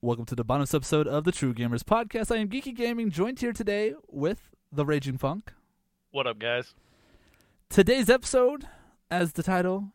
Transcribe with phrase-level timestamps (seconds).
[0.00, 2.32] Welcome to the bonus episode of the True Gamers Podcast.
[2.32, 5.52] I am Geeky Gaming, joined here today with the Raging Funk.
[6.12, 6.72] What up, guys?
[7.68, 8.64] Today's episode,
[9.10, 9.94] as the title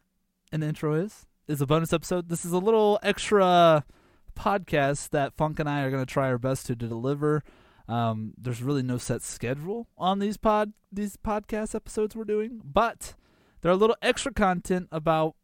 [0.51, 2.27] and intro is, is a bonus episode.
[2.27, 3.85] This is a little extra
[4.35, 7.41] podcast that Funk and I are going to try our best to deliver.
[7.87, 13.15] Um, there's really no set schedule on these pod these podcast episodes we're doing, but
[13.61, 15.35] there are a little extra content about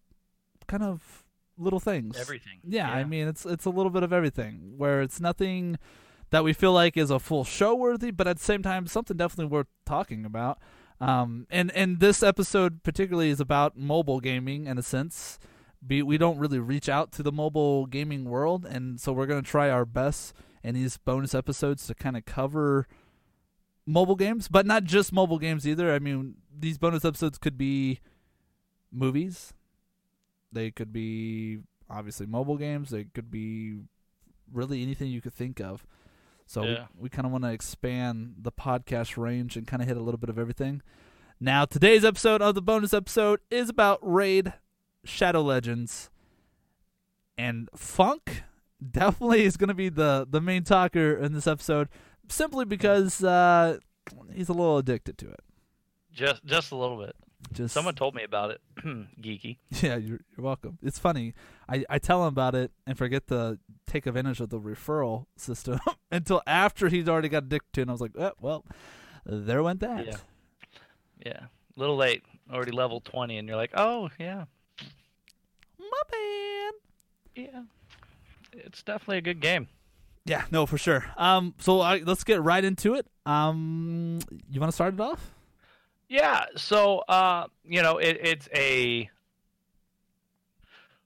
[0.68, 1.24] kind of
[1.60, 2.18] little things.
[2.18, 2.60] Everything.
[2.64, 5.78] Yeah, I mean it's it's a little bit of everything where it's nothing
[6.32, 9.18] that we feel like is a full show worthy, but at the same time something
[9.18, 10.60] definitely worth talking about.
[11.02, 15.40] Um, and and this episode particularly is about mobile gaming in a sense.
[15.86, 19.42] Be, we don't really reach out to the mobile gaming world, and so we're going
[19.42, 22.86] to try our best in these bonus episodes to kind of cover
[23.86, 25.94] mobile games, but not just mobile games either.
[25.94, 28.02] I mean, these bonus episodes could be
[28.92, 29.54] movies,
[30.52, 32.90] they could be obviously mobile games.
[32.90, 33.78] They could be
[34.52, 35.86] really anything you could think of.
[36.46, 36.86] So Yeah.
[36.96, 40.02] we, we kind of want to expand the podcast range and kind of hit a
[40.02, 40.82] little bit of everything.
[41.40, 44.54] Now, today's episode of the bonus episode is about Raid
[45.06, 46.10] Shadow Legends.
[47.38, 48.44] And Funk
[48.92, 51.88] definitely is going to be the, the main talker in this episode
[52.28, 53.78] simply because uh,
[54.34, 55.40] he's a little addicted to it.
[56.12, 57.16] Just just a little bit.
[57.52, 58.62] Just Someone told me about it.
[59.22, 59.58] Geeky.
[59.82, 60.78] Yeah, you're, you're welcome.
[60.84, 61.34] It's funny.
[61.68, 65.80] I, I tell him about it and forget to take advantage of the referral system
[66.12, 67.84] until after he's already got addicted to it.
[67.84, 68.66] And I was like, oh, well,
[69.26, 70.06] there went that.
[70.06, 70.18] Yeah.
[71.26, 71.40] Yeah.
[71.76, 72.24] A little late.
[72.52, 74.46] Already level 20, and you're like, oh, yeah.
[75.80, 76.74] My bad.
[77.36, 77.62] Yeah.
[78.54, 79.68] It's definitely a good game.
[80.26, 81.06] Yeah, no, for sure.
[81.18, 83.08] Um, so I, let's get right into it.
[83.26, 85.32] Um, you want to start it off?
[86.10, 86.46] Yeah.
[86.58, 89.10] So, uh, you know, it, it's a.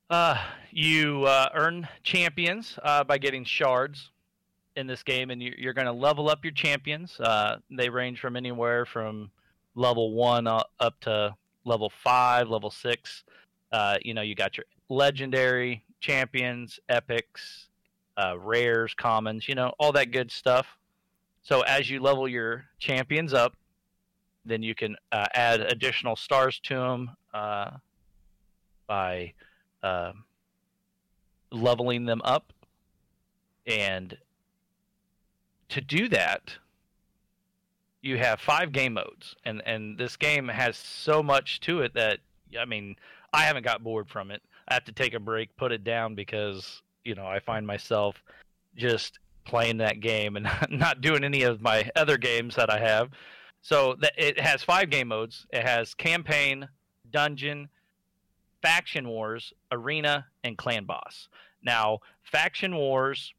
[0.09, 0.37] Uh,
[0.71, 4.11] you uh, earn champions uh, by getting shards
[4.75, 7.19] in this game, and you, you're going to level up your champions.
[7.19, 9.29] Uh, they range from anywhere from
[9.75, 11.35] level one up to
[11.65, 13.23] level five, level six.
[13.71, 17.69] Uh, you know, you got your legendary champions, epics,
[18.37, 19.49] rares, commons.
[19.49, 20.67] You know, all that good stuff.
[21.41, 23.55] So as you level your champions up,
[24.45, 27.71] then you can uh, add additional stars to them uh,
[28.87, 29.33] by
[29.81, 30.11] uh,
[31.51, 32.51] leveling them up.
[33.65, 34.17] And
[35.69, 36.57] to do that,
[38.01, 42.19] you have five game modes, and and this game has so much to it that
[42.59, 42.97] I mean,
[43.31, 44.41] I haven't got bored from it.
[44.67, 48.21] I have to take a break, put it down because you know I find myself
[48.75, 53.09] just playing that game and not doing any of my other games that I have.
[53.63, 55.47] So it has five game modes.
[55.51, 56.67] It has campaign,
[57.09, 57.69] dungeon,
[58.61, 61.29] faction wars, arena, and clan boss.
[61.63, 63.33] Now, faction wars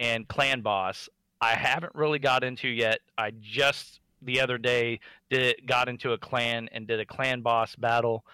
[0.00, 1.08] and clan boss,
[1.40, 2.98] I haven't really got into yet.
[3.16, 4.98] I just the other day
[5.30, 8.24] did got into a clan and did a clan boss battle.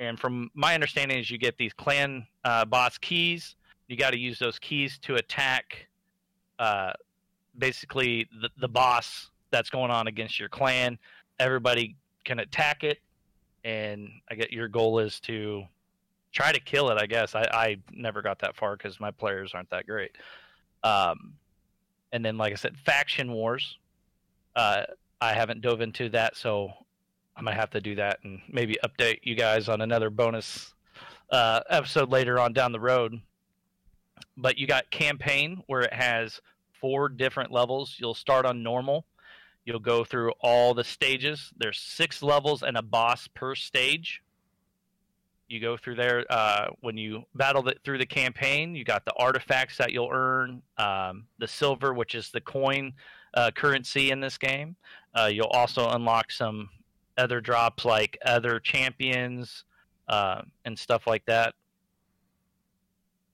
[0.00, 3.54] And from my understanding, is you get these clan uh, boss keys.
[3.86, 5.86] You got to use those keys to attack,
[6.58, 6.92] uh,
[7.56, 10.98] basically the the boss that's going on against your clan.
[11.38, 12.98] Everybody can attack it,
[13.64, 15.64] and I get your goal is to
[16.32, 16.98] try to kill it.
[17.00, 20.12] I guess I, I never got that far because my players aren't that great.
[20.82, 21.34] Um,
[22.12, 23.78] and then, like I said, faction wars.
[24.56, 24.82] Uh,
[25.20, 26.72] I haven't dove into that, so
[27.36, 30.74] I might have to do that and maybe update you guys on another bonus
[31.30, 33.20] uh, episode later on down the road.
[34.36, 36.40] But you got campaign where it has
[36.80, 37.96] four different levels.
[37.98, 39.04] You'll start on normal.
[39.64, 41.52] You'll go through all the stages.
[41.56, 44.22] There's six levels and a boss per stage.
[45.48, 48.74] You go through there uh, when you battle the, through the campaign.
[48.74, 52.92] You got the artifacts that you'll earn, um, the silver, which is the coin
[53.34, 54.76] uh, currency in this game.
[55.14, 56.68] Uh, you'll also unlock some
[57.18, 59.64] other drops like other champions
[60.08, 61.54] uh, and stuff like that.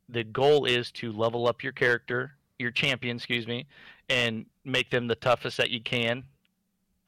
[0.09, 3.67] The goal is to level up your character, your champion, excuse me,
[4.09, 6.25] and make them the toughest that you can.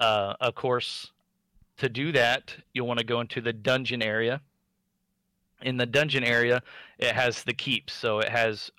[0.00, 1.12] Uh, of course,
[1.78, 4.40] to do that, you'll want to go into the dungeon area.
[5.62, 6.62] In the dungeon area,
[6.98, 7.92] it has the keeps.
[7.92, 8.70] So it has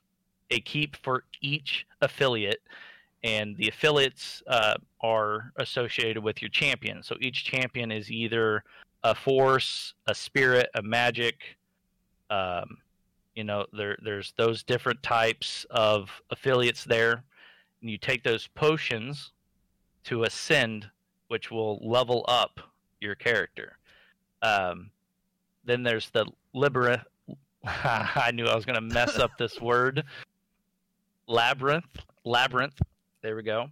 [0.51, 2.61] a keep for each affiliate,
[3.23, 7.03] and the affiliates uh, are associated with your champion.
[7.03, 8.63] So each champion is either
[9.03, 11.35] a force, a spirit, a magic.
[12.29, 12.77] Um,
[13.35, 17.23] you know, there there's those different types of affiliates there,
[17.81, 19.31] you take those potions
[20.05, 20.89] to ascend,
[21.27, 22.59] which will level up
[22.99, 23.77] your character.
[24.41, 24.91] Um,
[25.65, 27.05] then there's the libera.
[27.65, 30.03] I knew I was going to mess up this word.
[31.27, 31.99] Labyrinth.
[32.25, 32.81] Labyrinth.
[33.21, 33.69] There we go.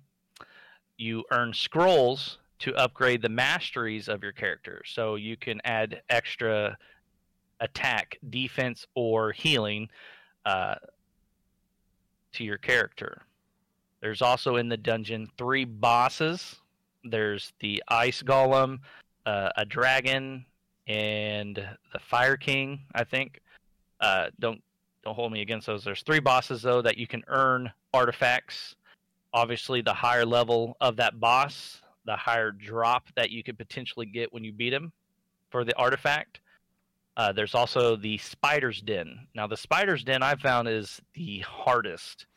[0.97, 4.81] You earn scrolls to upgrade the masteries of your character.
[4.85, 6.77] So you can add extra
[7.59, 9.89] attack, defense, or healing
[10.45, 10.75] uh,
[12.33, 13.23] to your character.
[14.01, 16.55] There's also in the dungeon three bosses.
[17.03, 18.79] There's the ice golem,
[19.25, 20.45] uh, a dragon,
[20.87, 22.81] and the fire king.
[22.93, 23.41] I think.
[23.99, 24.61] Uh, don't
[25.03, 25.83] don't hold me against those.
[25.83, 28.75] There's three bosses though that you can earn artifacts.
[29.33, 34.31] Obviously, the higher level of that boss, the higher drop that you could potentially get
[34.31, 34.91] when you beat him
[35.49, 36.39] for the artifact.
[37.17, 39.27] Uh, there's also the Spider's Den.
[39.33, 42.27] Now, the Spider's Den I found is the hardest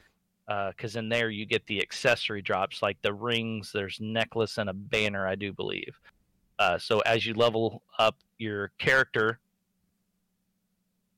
[0.51, 4.69] because uh, in there you get the accessory drops like the rings, there's necklace and
[4.69, 5.97] a banner, I do believe.
[6.59, 9.39] Uh, so as you level up your character,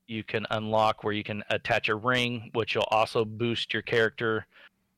[0.06, 4.46] you can unlock where you can attach a ring, which will also boost your character,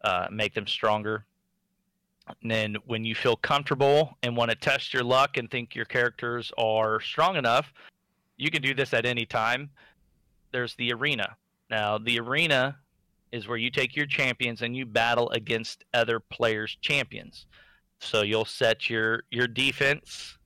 [0.02, 1.24] uh, make them stronger.
[2.42, 5.84] And then when you feel comfortable and want to test your luck and think your
[5.84, 7.72] characters are strong enough,
[8.36, 9.70] you can do this at any time.
[10.50, 11.36] There's the arena.
[11.70, 12.78] Now, the arena
[13.34, 17.46] is where you take your champions and you battle against other players' champions.
[17.98, 20.38] So you'll set your your defense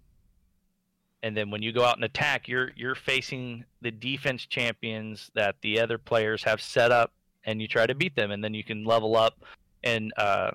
[1.23, 5.57] and then when you go out and attack, you're you're facing the defense champions that
[5.63, 7.13] the other players have set up
[7.45, 9.43] and you try to beat them and then you can level up
[9.83, 10.51] and uh,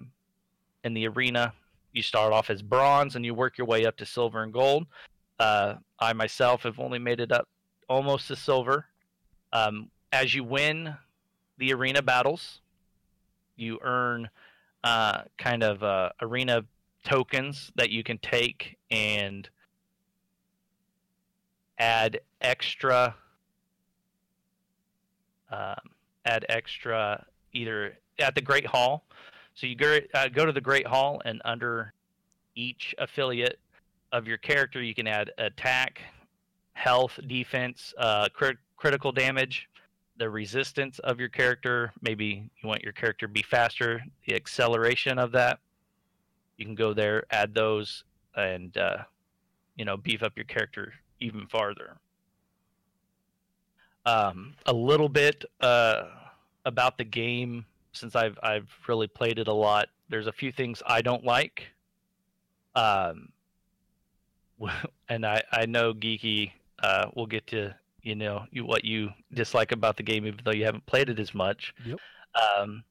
[0.83, 1.53] in the arena
[1.91, 4.85] you start off as bronze and you work your way up to silver and gold
[5.39, 7.47] uh, I myself have only made it up
[7.89, 8.85] almost to silver.
[9.51, 10.95] Um, as you win
[11.63, 12.59] the arena battles,
[13.55, 14.29] you earn
[14.83, 16.65] uh, kind of uh, arena
[17.05, 19.47] tokens that you can take and
[21.79, 23.15] add extra
[25.49, 25.75] um,
[26.25, 29.05] add extra either at the Great Hall.
[29.53, 31.93] So you go, uh, go to the Great Hall, and under
[32.55, 33.59] each affiliate
[34.11, 36.01] of your character, you can add attack,
[36.73, 39.69] health, defense, uh, crit- critical damage,
[40.17, 41.91] the resistance of your character.
[42.01, 45.59] Maybe you want your character to be faster, the acceleration of that.
[46.57, 48.03] You can go there, add those,
[48.35, 48.97] and uh,
[49.75, 51.97] you know beef up your character even farther.
[54.05, 56.03] Um, a little bit uh,
[56.65, 59.87] about the game since I've I've really played it a lot.
[60.09, 61.67] There's a few things I don't like.
[62.75, 63.29] Um,
[65.09, 66.51] and I I know geeky.
[66.79, 67.73] Uh, we'll get to
[68.03, 71.19] you know you, what you dislike about the game, even though you haven't played it
[71.19, 71.73] as much.
[71.85, 71.99] Yep.
[72.35, 72.83] Um,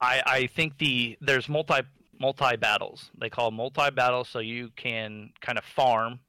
[0.00, 1.82] I I think the there's multi
[2.18, 3.10] multi battles.
[3.18, 6.20] They call multi battles, so you can kind of farm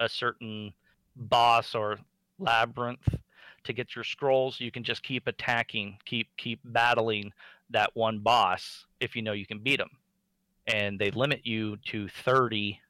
[0.00, 0.72] a certain
[1.16, 1.98] boss or
[2.38, 3.16] labyrinth
[3.64, 4.60] to get your scrolls.
[4.60, 7.32] You can just keep attacking, keep keep battling
[7.70, 9.90] that one boss if you know you can beat them.
[10.66, 12.80] And they limit you to 30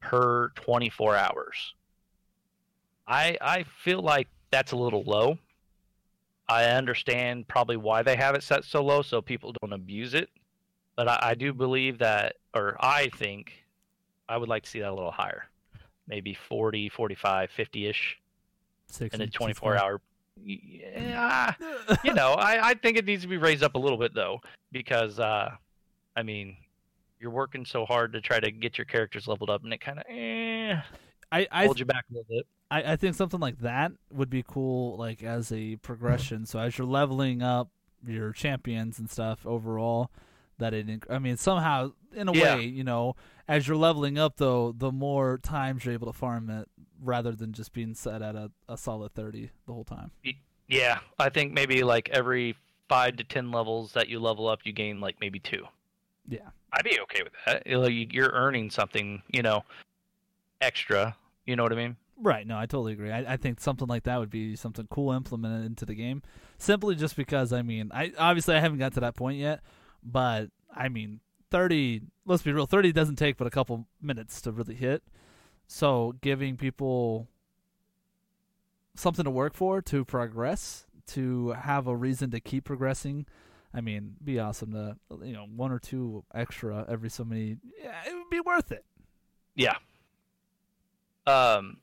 [0.00, 1.74] per 24 hours.
[3.10, 5.36] I I feel like that's a little low.
[6.48, 10.28] I understand probably why they have it set so low so people don't abuse it.
[10.96, 13.52] But I, I do believe that, or I think,
[14.28, 15.44] I would like to see that a little higher.
[16.08, 18.18] Maybe 40, 45, 50 ish
[19.14, 20.00] in a 24 hour.
[20.42, 21.54] Yeah,
[22.04, 24.40] you know, I, I think it needs to be raised up a little bit though,
[24.72, 25.50] because, uh,
[26.16, 26.56] I mean,
[27.20, 29.98] you're working so hard to try to get your characters leveled up, and it kind
[29.98, 30.80] of eh,
[31.30, 32.46] I, I hold you back a little bit.
[32.70, 36.46] I, I think something like that would be cool, like as a progression.
[36.46, 37.68] so as you're leveling up
[38.06, 40.10] your champions and stuff overall,
[40.58, 41.04] that it.
[41.10, 42.56] I mean, somehow in a Yeah.
[42.56, 43.16] way, you know,
[43.48, 46.68] as you're leveling up though, the more times you're able to farm it,
[47.02, 50.10] rather than just being set at a, a solid thirty the whole time.
[50.68, 52.56] Yeah, I think maybe like every
[52.88, 55.66] five to ten levels that you level up, you gain like maybe two.
[56.28, 56.50] Yeah.
[56.72, 57.66] I'd be okay with that.
[57.66, 59.64] You know, you- You're earning something, you know,
[60.60, 61.16] extra.
[61.46, 61.96] You know what I mean?
[62.22, 62.46] Right.
[62.46, 63.10] No, I totally agree.
[63.10, 66.22] I, I think something like that would be something cool implemented into the game.
[66.58, 69.60] Simply just because I mean, I obviously I haven't got to that point yet,
[70.02, 72.02] but I mean, thirty.
[72.26, 72.66] Let's be real.
[72.66, 75.02] Thirty doesn't take but a couple minutes to really hit.
[75.66, 77.28] So giving people
[78.96, 83.24] something to work for, to progress, to have a reason to keep progressing.
[83.72, 87.56] I mean, be awesome to you know one or two extra every so many.
[87.82, 88.84] Yeah, it would be worth it.
[89.54, 89.76] Yeah.
[91.26, 91.78] Um,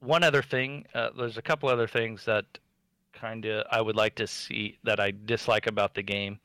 [0.00, 2.44] one other thing, uh, there's a couple other things that
[3.12, 6.38] kind of I would like to see that I dislike about the game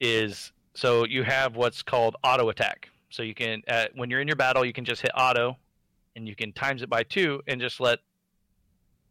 [0.00, 2.88] is so you have what's called auto attack.
[3.10, 5.56] So you can uh, when you're in your battle, you can just hit auto,
[6.14, 7.98] and you can times it by two and just let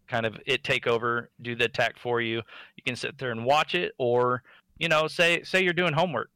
[0.07, 2.37] kind of it take over, do the attack for you.
[2.77, 4.43] You can sit there and watch it, or
[4.77, 6.29] you know, say say you're doing homework,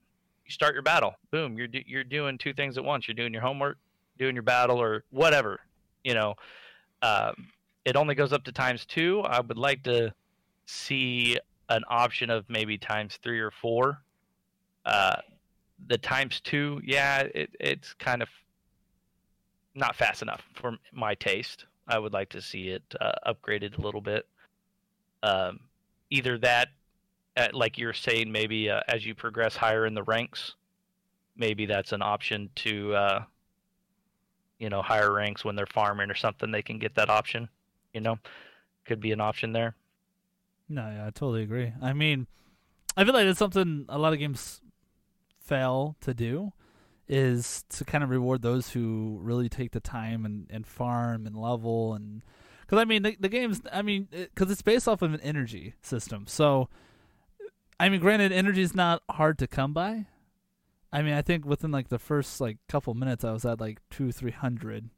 [0.45, 1.13] you start your battle.
[1.31, 3.07] Boom, you're do, you're doing two things at once.
[3.07, 3.77] You're doing your homework,
[4.17, 5.61] doing your battle, or whatever.
[6.03, 6.35] You know,
[7.01, 7.47] um,
[7.85, 9.21] it only goes up to times two.
[9.21, 10.13] I would like to
[10.65, 11.37] see
[11.69, 14.01] an option of maybe times three or four.
[14.85, 15.17] Uh,
[15.87, 18.29] the times two, yeah, it, it's kind of
[19.73, 21.65] not fast enough for my taste.
[21.87, 24.27] I would like to see it uh, upgraded a little bit.
[25.23, 25.61] Um,
[26.09, 26.69] either that,
[27.37, 30.55] uh, like you're saying, maybe uh, as you progress higher in the ranks,
[31.35, 33.23] maybe that's an option to, uh,
[34.61, 36.51] you know, higher ranks when they're farming or something.
[36.51, 37.49] They can get that option.
[37.93, 38.19] You know,
[38.85, 39.75] could be an option there.
[40.69, 41.73] No, yeah, I totally agree.
[41.81, 42.27] I mean,
[42.95, 44.61] I feel like it's something a lot of games
[45.39, 46.53] fail to do
[47.07, 51.35] is to kind of reward those who really take the time and, and farm and
[51.35, 52.21] level and
[52.61, 55.19] because I mean the, the game's I mean because it, it's based off of an
[55.19, 56.69] energy system so
[57.77, 60.05] I mean granted energy is not hard to come by
[60.91, 63.79] I mean I think within like the first like couple minutes I was at like
[63.89, 64.89] two three hundred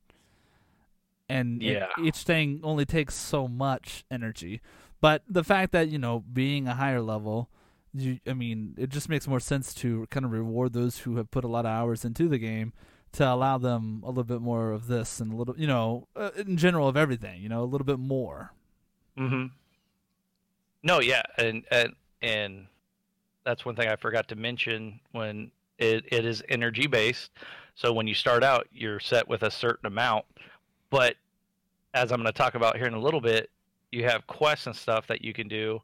[1.30, 1.88] and yeah.
[1.98, 4.62] it, each thing only takes so much energy
[5.02, 7.50] but the fact that you know being a higher level
[7.94, 11.30] you, I mean, it just makes more sense to kind of reward those who have
[11.30, 12.74] put a lot of hours into the game
[13.14, 16.32] to allow them a little bit more of this and a little, you know, uh,
[16.36, 18.52] in general of everything, you know, a little bit more.
[19.18, 19.48] Mm-hmm.
[20.82, 22.66] No, yeah, and and and
[23.46, 27.32] that's one thing I forgot to mention when it, it is energy based.
[27.76, 30.26] So when you start out, you're set with a certain amount,
[30.90, 31.16] but
[31.94, 33.50] as I'm going to talk about here in a little bit,
[33.92, 35.82] you have quests and stuff that you can do,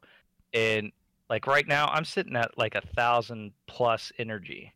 [0.52, 0.92] and
[1.28, 4.74] like right now, I'm sitting at like a thousand plus energy.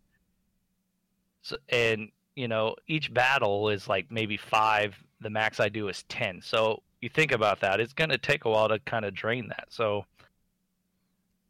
[1.43, 4.95] So, and you know, each battle is like maybe five.
[5.21, 6.41] The max I do is ten.
[6.43, 9.49] So you think about that, it's going to take a while to kind of drain
[9.49, 9.67] that.
[9.69, 10.07] So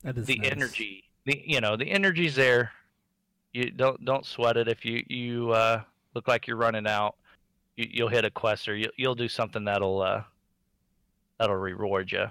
[0.03, 0.51] that is the nice.
[0.51, 2.73] energy, the you know, the energy's there.
[3.55, 5.83] You don't don't sweat it if you you uh,
[6.15, 7.15] look like you're running out.
[7.77, 10.25] You, you'll hit a quest or you, you'll do something that'll uh,
[11.39, 12.27] that'll reward you.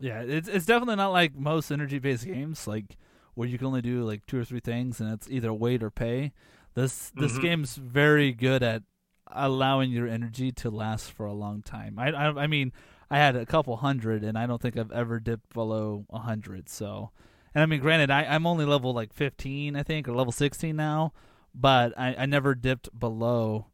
[0.00, 2.96] Yeah, it's it's definitely not like most energy based games, like
[3.34, 5.90] where you can only do like two or three things and it's either wait or
[5.90, 6.32] pay.
[6.74, 7.42] This this Mhm.
[7.42, 8.82] game's very good at
[9.28, 11.98] allowing your energy to last for a long time.
[11.98, 12.72] I, I I mean,
[13.10, 16.68] I had a couple hundred and I don't think I've ever dipped below a hundred.
[16.68, 17.10] So,
[17.54, 20.76] and I mean, granted, I I'm only level like fifteen, I think, or level sixteen
[20.76, 21.12] now,
[21.54, 23.66] but I I never dipped below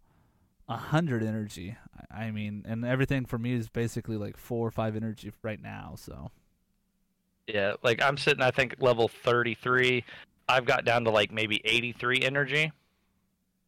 [0.69, 1.77] hundred energy.
[2.11, 5.61] I I mean, and everything for me is basically like four or five energy right
[5.61, 5.95] now.
[5.97, 6.31] So.
[7.47, 10.05] Yeah, like I'm sitting, I think level 33.
[10.49, 12.73] I've got down to like maybe 83 energy,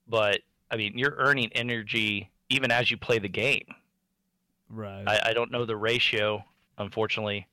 [0.09, 0.40] but
[0.71, 3.75] I mean, you're earning energy even as you play the game.
[4.69, 5.04] Right.
[5.07, 6.45] I, I don't know the ratio,
[6.78, 7.47] unfortunately,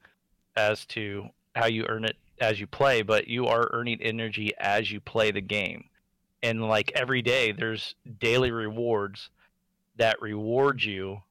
[0.56, 4.92] as to how you earn it as you play, but you are earning energy as
[4.92, 5.86] you play the game.
[6.42, 9.30] And like every day, there's daily rewards
[9.98, 11.22] that reward you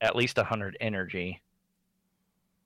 [0.00, 1.40] at least 100 energy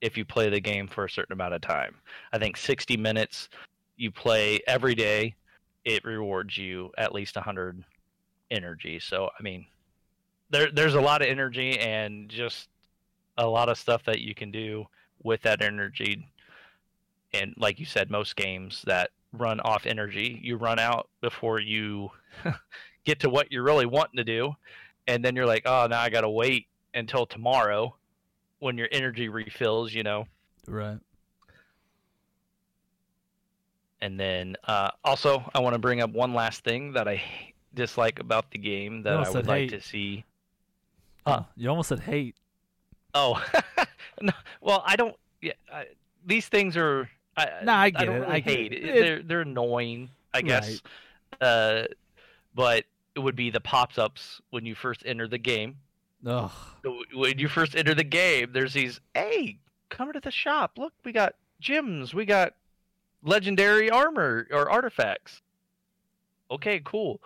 [0.01, 1.95] if you play the game for a certain amount of time.
[2.33, 3.49] I think 60 minutes
[3.97, 5.37] you play every day,
[5.85, 7.85] it rewards you at least 100
[8.51, 8.99] energy.
[8.99, 9.67] So, I mean,
[10.51, 12.69] there there's a lot of energy and just
[13.39, 14.87] a lot of stuff that you can do
[15.23, 16.29] with that energy.
[17.35, 22.11] And like you said, most games that run off energy, you run out before you
[23.05, 24.55] get to what you're really wanting to do.
[25.07, 27.97] And then you're like, oh, now I got to wait until tomorrow
[28.59, 30.27] when your energy refills, you know.
[30.67, 30.99] right.
[34.01, 37.23] And then uh, also, I want to bring up one last thing that I
[37.73, 39.71] dislike about the game that I would like hate.
[39.71, 40.25] to see.
[41.25, 41.45] Huh.
[41.57, 42.35] You almost said hate.
[43.15, 43.43] Oh,
[44.21, 45.15] no, well, I don't.
[45.41, 45.87] Yeah, I,
[46.27, 47.09] these things are.
[47.37, 48.85] I, No, I get don't it, Really I hate it.
[48.85, 48.95] it.
[48.95, 50.83] They're they're annoying, I guess.
[51.41, 51.85] Uh,
[52.55, 52.85] but
[53.15, 55.77] it would be the pops ups when you first enter the game.
[56.27, 56.51] Ugh.
[56.85, 59.01] So When you first enter the game, there's these.
[59.15, 59.59] Hey,
[59.89, 60.73] come to the shop.
[60.79, 62.15] Look, we got gems.
[62.15, 62.55] We got
[63.23, 65.41] legendary armor or artifacts.
[66.51, 67.21] Okay, cool.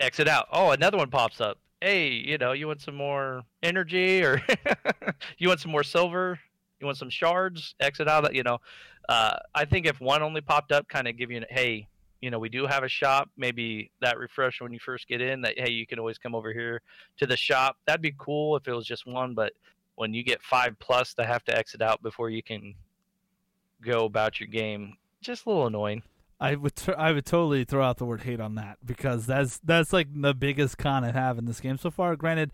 [0.00, 0.46] Exit out.
[0.52, 1.58] Oh, another one pops up.
[1.80, 4.40] Hey, you know, you want some more energy or
[5.38, 6.38] you want some more silver?
[6.80, 7.74] You want some shards?
[7.80, 8.32] Exit out.
[8.34, 8.58] You know,
[9.08, 11.88] uh, I think if one only popped up, kind of give you an hey,
[12.20, 13.28] you know, we do have a shop.
[13.36, 15.42] Maybe that refresh when you first get in.
[15.42, 16.80] That hey, you can always come over here
[17.18, 17.76] to the shop.
[17.86, 19.34] That'd be cool if it was just one.
[19.34, 19.52] But
[19.96, 22.74] when you get five plus to have to exit out before you can
[23.82, 26.02] go about your game, just a little annoying.
[26.40, 29.92] I would I would totally throw out the word hate on that because that's that's
[29.92, 32.16] like the biggest con I have in this game so far.
[32.16, 32.52] Granted,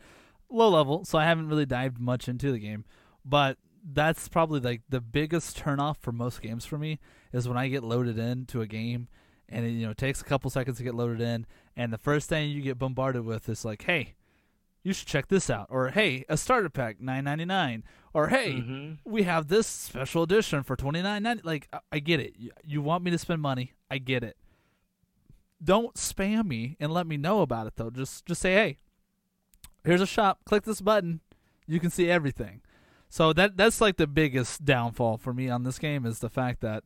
[0.50, 2.84] low level, so I haven't really dived much into the game,
[3.24, 3.56] but
[3.90, 6.98] that's probably like the biggest turnoff for most games for me
[7.32, 9.08] is when I get loaded into a game
[9.48, 11.98] and it, you know it takes a couple seconds to get loaded in and the
[11.98, 14.14] first thing you get bombarded with is like, "Hey,
[14.82, 18.54] you should check this out," or "Hey, a starter pack, nine ninety nine," or "Hey,
[18.54, 18.98] Mhm.
[19.04, 21.42] we have this special edition for twenty nine ninety.
[21.44, 22.34] Like, I, I get it.
[22.36, 23.72] You, you want me to spend money?
[23.90, 24.36] I get it.
[25.62, 27.90] Don't spam me and let me know about it though.
[27.90, 28.78] Just just say, "Hey,
[29.84, 30.40] here's a shop.
[30.44, 31.20] Click this button.
[31.66, 32.60] You can see everything."
[33.08, 36.60] So that that's like the biggest downfall for me on this game is the fact
[36.60, 36.84] that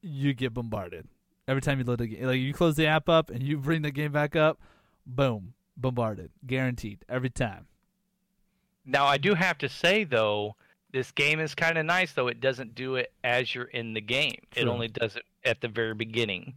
[0.00, 1.06] you get bombarded
[1.46, 2.26] every time you load the game.
[2.26, 4.60] Like you close the app up and you bring the game back up,
[5.06, 7.66] boom, bombarded, guaranteed every time.
[8.84, 10.56] Now I do have to say though,
[10.92, 12.28] this game is kind of nice though.
[12.28, 14.40] It doesn't do it as you're in the game.
[14.56, 16.54] It only does it at the very beginning.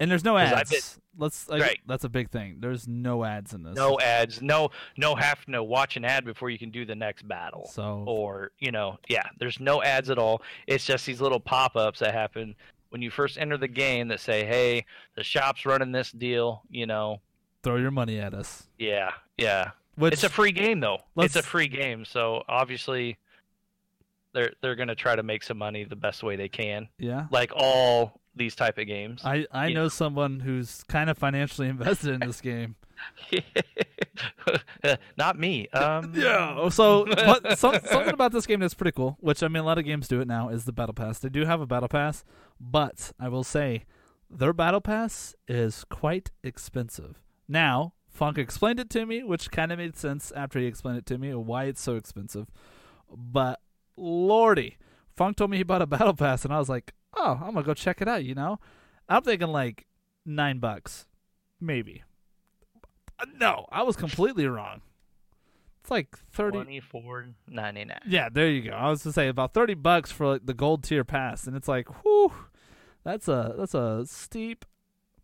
[0.00, 0.98] And there's no ads.
[1.20, 1.80] Let's like, Right.
[1.86, 2.58] that's a big thing.
[2.60, 3.74] There's no ads in this.
[3.74, 4.40] No ads.
[4.40, 7.68] No no have to watch an ad before you can do the next battle.
[7.72, 10.42] So Or you know, yeah, there's no ads at all.
[10.68, 12.54] It's just these little pop-ups that happen
[12.90, 14.86] when you first enter the game that say, "Hey,
[15.16, 17.20] the shop's running this deal." You know,
[17.64, 18.68] throw your money at us.
[18.78, 19.72] yeah, yeah.
[19.96, 21.00] Which it's a free game though.
[21.16, 23.18] It's a free game, so obviously
[24.32, 27.26] they're they're gonna try to make some money the best way they can, yeah.
[27.32, 29.20] like all these type of games.
[29.24, 29.74] I I Yeah.
[29.74, 32.76] know someone who's kind of financially invested in this game.
[35.16, 35.68] Not me.
[35.68, 36.68] Um, Yeah.
[36.70, 39.78] So, but some, something about this game that's pretty cool, which I mean, a lot
[39.78, 41.18] of games do it now, is the battle pass.
[41.18, 42.24] They do have a battle pass,
[42.60, 43.84] but I will say
[44.30, 47.22] their battle pass is quite expensive.
[47.46, 51.06] Now, Funk explained it to me, which kind of made sense after he explained it
[51.06, 52.48] to me why it's so expensive.
[53.14, 53.60] But
[53.96, 54.76] lordy,
[55.16, 57.66] Funk told me he bought a battle pass, and I was like, oh, I'm gonna
[57.66, 58.24] go check it out.
[58.24, 58.58] You know,
[59.08, 59.86] I'm thinking like
[60.24, 61.06] nine bucks,
[61.60, 62.02] maybe.
[63.38, 64.80] No, I was completely wrong.
[65.80, 66.56] It's like thirty.
[66.58, 68.00] Twenty four ninety nine.
[68.06, 68.76] Yeah, there you go.
[68.76, 71.68] I was to say about thirty bucks for like the gold tier pass, and it's
[71.68, 72.32] like, whew,
[73.04, 74.64] that's a that's a steep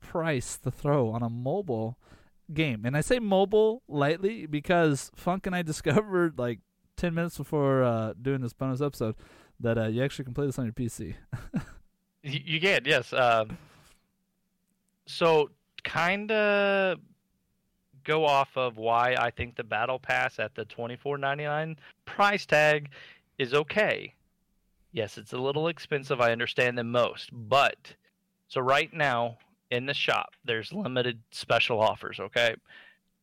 [0.01, 1.99] price to throw on a mobile
[2.53, 2.85] game.
[2.85, 6.61] And I say mobile lightly because Funk and I discovered like
[6.97, 9.17] ten minutes before uh, doing this bonus episode
[9.61, 11.15] that uh, you actually can play this on your PC.
[12.27, 13.13] You, can, yes.
[13.13, 13.59] Um,
[15.07, 15.51] so,
[15.83, 16.99] kind of
[18.03, 21.77] go off of why I think the battle pass at the twenty four ninety nine
[22.07, 22.91] price tag
[23.39, 24.15] is okay.
[24.93, 26.21] Yes, it's a little expensive.
[26.21, 27.95] I understand them most, but
[28.49, 29.37] so right now
[29.71, 32.21] in the shop, there's limited special offers.
[32.21, 32.55] Okay,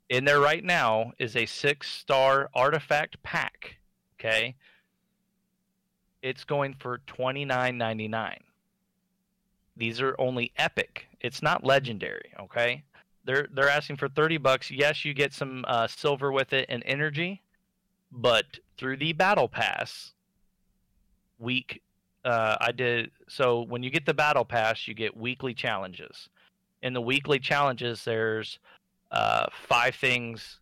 [0.10, 3.78] in there right now is a six star artifact pack.
[4.20, 4.56] Okay,
[6.22, 8.42] it's going for twenty nine ninety nine.
[9.78, 11.08] These are only epic.
[11.22, 12.34] It's not legendary.
[12.40, 12.84] Okay,
[13.26, 14.70] they're they're asking for thirty bucks.
[14.72, 17.42] Yes, you get some uh, silver with it and energy,
[18.12, 18.46] but
[18.78, 20.14] through the battle pass,
[21.40, 21.82] week
[22.26, 26.30] uh, I did so when you get the battle pass, you get weekly challenges.
[26.82, 28.60] In the weekly challenges, there's
[29.12, 30.60] uh, five things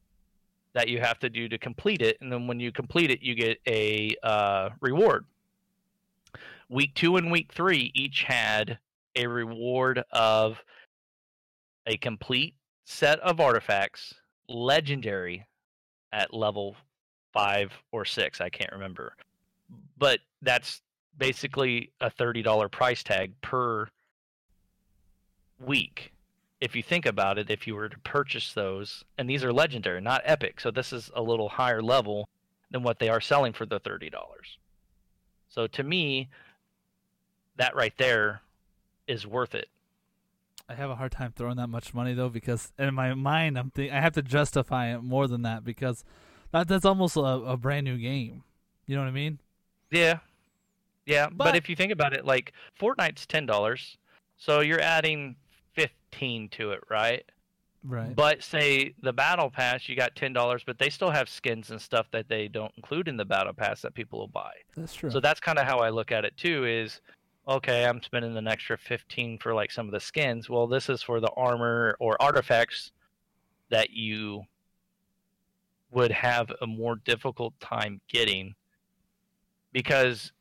[0.73, 3.35] that you have to do to complete it, and then when you complete it, you
[3.35, 5.25] get a uh, reward.
[6.69, 8.77] Week two and week three each had
[9.19, 10.63] a reward of
[11.85, 12.55] a complete
[12.85, 14.13] set of artifacts,
[14.47, 15.45] legendary,
[16.11, 16.75] at level
[17.33, 18.41] five or six.
[18.41, 19.13] I can't remember,
[19.97, 20.81] but that's
[21.17, 23.87] basically a thirty dollar price tag per
[25.59, 26.13] week.
[26.61, 30.01] If you think about it, if you were to purchase those, and these are legendary,
[30.01, 32.27] not epic, so this is a little higher level
[32.71, 34.57] than what they are selling for the thirty dollars.
[35.49, 36.29] So to me,
[37.57, 38.41] that right there
[39.09, 39.67] is worth it.
[40.69, 43.71] I have a hard time throwing that much money though because in my mind I'm
[43.71, 46.03] think I have to justify it more than that because
[46.51, 48.43] that that's almost a, a brand new game.
[48.85, 49.39] You know what I mean?
[49.91, 50.19] Yeah.
[51.05, 53.97] Yeah, but, But- if you think about it, like Fortnite's ten dollars,
[54.37, 55.35] so you're adding
[55.73, 57.23] fifteen to it, right?
[57.83, 58.13] Right.
[58.15, 61.81] But say the battle pass, you got ten dollars, but they still have skins and
[61.81, 64.51] stuff that they don't include in the battle pass that people will buy.
[64.75, 65.09] that's true.
[65.09, 66.65] So that's kind of how I look at it too.
[66.65, 66.99] Is
[67.49, 70.49] okay, I'm spending an extra fifteen for like some of the skins.
[70.49, 72.91] Well, this is for the armor or artifacts
[73.69, 74.43] that you
[75.91, 78.55] would have a more difficult time getting.
[79.71, 80.31] Because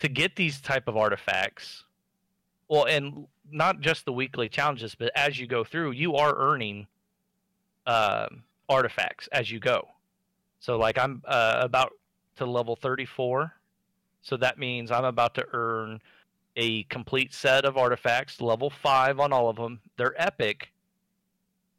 [0.00, 1.84] to get these type of artifacts
[2.68, 6.86] well and not just the weekly challenges but as you go through you are earning
[7.86, 9.86] um, artifacts as you go.
[10.60, 11.92] So like i'm uh, about
[12.36, 13.52] to level 34
[14.20, 16.00] so that means i'm about to earn
[16.56, 20.72] a complete set of artifacts level 5 on all of them they're epic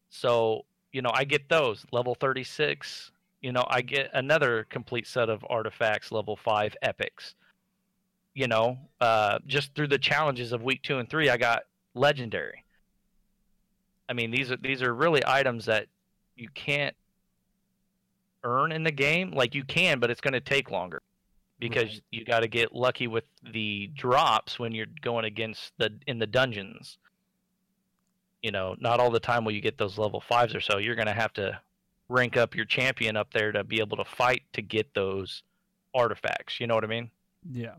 [0.10, 3.12] so you know i get those level 36
[3.42, 7.36] You know, I get another complete set of artifacts, level five epics.
[8.34, 11.64] You know, uh, just through the challenges of week two and three, I got
[11.94, 12.64] legendary.
[14.10, 15.88] I mean, these are these are really items that
[16.36, 16.96] you can't
[18.44, 19.32] earn in the game.
[19.32, 21.02] Like you can, but it's going to take longer
[21.60, 22.02] because Right.
[22.12, 26.28] you got to get lucky with the drops when you're going against the in the
[26.28, 26.98] dungeons.
[28.44, 30.78] You know, not all the time will you get those level fives or so.
[30.78, 31.60] You're going to have to
[32.08, 35.44] rank up your champion up there to be able to fight to get those
[35.94, 36.60] artifacts.
[36.60, 37.10] You know what I mean?
[37.52, 37.76] Yeah.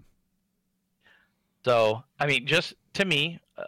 [1.65, 3.63] So, I mean, just to me, uh,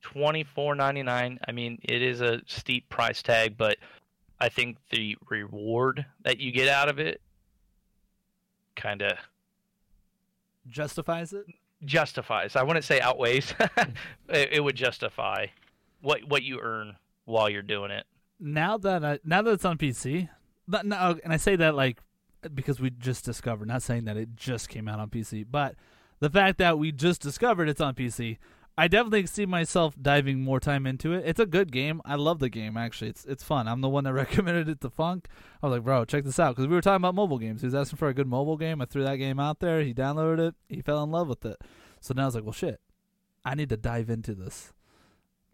[0.00, 1.38] twenty four ninety nine.
[1.46, 3.76] I mean, it is a steep price tag, but
[4.40, 7.20] I think the reward that you get out of it
[8.76, 9.12] kind of
[10.68, 11.44] Justifies it.
[11.84, 12.54] justifies.
[12.54, 13.52] I wouldn't say outweighs.
[13.76, 13.90] Hmm.
[14.28, 15.46] it, it would justify
[16.00, 18.04] what what you earn while you're doing it.
[18.40, 20.28] now that I, now that it's on PC,
[20.68, 21.98] no, and I say that like
[22.54, 25.74] because we just discovered, not saying that it just came out on PC, but
[26.20, 28.38] the fact that we just discovered it's on PC,
[28.76, 31.24] I definitely see myself diving more time into it.
[31.26, 32.00] It's a good game.
[32.06, 33.10] I love the game actually.
[33.10, 33.68] It's it's fun.
[33.68, 35.28] I'm the one that recommended it to Funk.
[35.62, 37.60] I was like, bro, check this out because we were talking about mobile games.
[37.60, 38.80] He was asking for a good mobile game.
[38.80, 39.82] I threw that game out there.
[39.82, 40.54] He downloaded it.
[40.68, 41.56] He fell in love with it.
[42.00, 42.80] So now I was like, well, shit,
[43.44, 44.72] I need to dive into this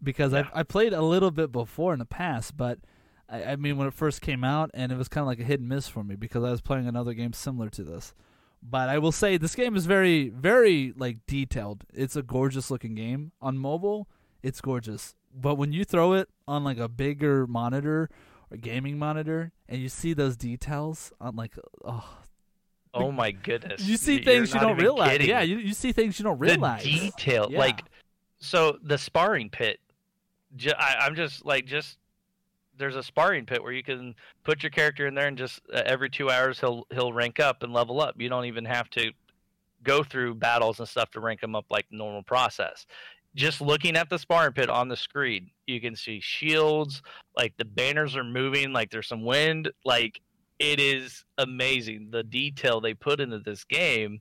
[0.01, 0.47] because Yeah.
[0.53, 2.79] I I played a little bit before in the past, but
[3.27, 5.43] I, I mean when it first came out, and it was kind of like a
[5.43, 8.13] hit and miss for me because I was playing another game similar to this.
[8.61, 11.85] But I will say this game is very, very like detailed.
[11.93, 14.07] It's a gorgeous looking game on mobile.
[14.43, 18.09] It's gorgeous, but when you throw it on like a bigger monitor
[18.51, 22.17] or gaming monitor, and you see those details on like, oh,
[22.93, 23.81] Oh my goodness!
[23.85, 25.11] you see You're things you don't realize.
[25.11, 25.29] kidding.
[25.29, 26.83] Yeah, you you see things you don't realize.
[26.83, 27.59] The detail, Yeah.
[27.59, 27.83] like,
[28.39, 29.79] so the sparring pit.
[30.55, 31.97] Ju- I, I'm just like just.
[32.79, 35.83] There's a sparring pit where you can put your character in there, and just uh,
[35.85, 38.15] every two hours he'll he'll rank up and level up.
[38.17, 39.11] You don't even have to
[39.83, 42.85] go through battles and stuff to rank him up like normal process.
[43.35, 47.03] Just looking at the sparring pit on the screen, you can see shields,
[47.37, 50.19] like the banners are moving, like there's some wind, like
[50.57, 54.19] it is amazing the detail they put into this game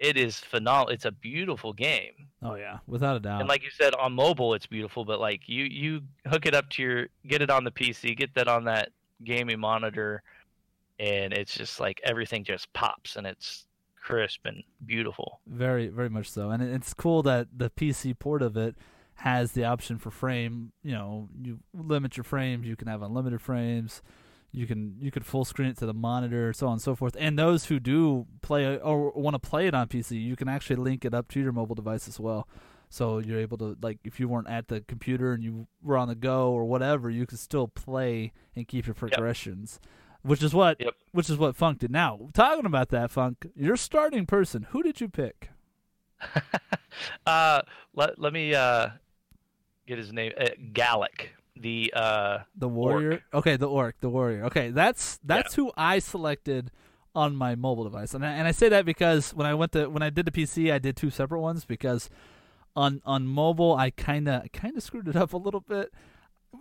[0.00, 3.40] it is phenomenal it's a beautiful game Oh yeah, without a doubt.
[3.40, 6.68] and like you said on mobile it's beautiful but like you you hook it up
[6.70, 8.88] to your get it on the pc get that on that
[9.24, 10.22] gaming monitor
[10.98, 13.66] and it's just like everything just pops and it's
[14.02, 18.56] crisp and beautiful Very, very much so, and it's cool that the PC port of
[18.56, 18.74] it
[19.16, 20.72] has the option for frame.
[20.82, 22.66] You know, you limit your frames.
[22.66, 24.00] You can have unlimited frames.
[24.52, 27.16] You can you could full screen it to the monitor, so on and so forth.
[27.18, 30.76] And those who do play or want to play it on PC, you can actually
[30.76, 32.48] link it up to your mobile device as well.
[32.88, 36.08] So you're able to like if you weren't at the computer and you were on
[36.08, 39.78] the go or whatever, you could still play and keep your progressions.
[40.22, 40.94] Which is what Yep.
[41.12, 41.90] which is what Funk did.
[41.92, 45.50] Now, talking about that, Funk, your starting person, who did you pick?
[47.26, 47.62] uh
[47.94, 48.88] let, let me uh
[49.86, 51.28] get his name uh, Galek
[51.60, 53.10] the uh The warrior.
[53.12, 53.22] Orc.
[53.34, 54.44] Okay, the orc, the warrior.
[54.46, 56.70] Okay, that's that's who I selected
[57.14, 59.88] on my mobile device, and I, and I say that because when I went to
[59.90, 62.08] when I did the PC, I did two separate ones because
[62.76, 65.92] on on mobile I kind of kind of screwed it up a little bit.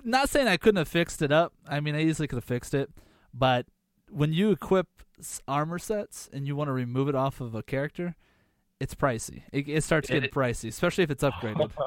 [0.04, 1.54] Not saying I couldn't have fixed it up.
[1.68, 2.90] I mean, I easily could have fixed it,
[3.34, 3.66] but
[4.10, 4.88] when you equip
[5.48, 8.16] armor sets and you want to remove it off of a character,
[8.80, 9.44] it's pricey.
[9.52, 11.72] It, it starts It- getting pricey, especially if it's upgraded.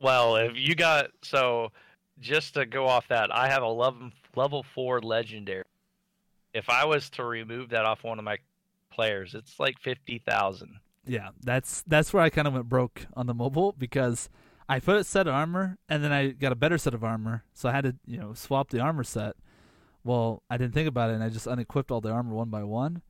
[0.00, 1.72] Well, if you got so
[2.20, 5.64] just to go off that, I have a level level four legendary.
[6.52, 8.38] If I was to remove that off one of my
[8.90, 10.76] players, it's like fifty thousand.
[11.06, 14.28] Yeah, that's that's where I kind of went broke on the mobile because
[14.68, 17.44] I put a set of armor and then I got a better set of armor,
[17.52, 19.36] so I had to you know swap the armor set.
[20.04, 22.62] Well, I didn't think about it, and I just unequipped all the armor one by
[22.62, 23.02] one,